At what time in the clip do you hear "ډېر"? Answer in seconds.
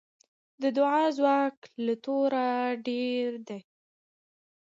2.87-3.29